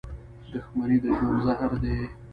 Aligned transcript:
•دښمني 0.51 0.97
د 1.03 1.05
ژوند 1.17 1.37
زهر 1.45 1.71
دي. 1.83 1.95